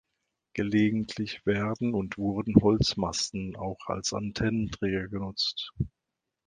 [0.55, 5.73] Gelegentlich werden und wurden Holzmasten auch als Antennenträger genutzt.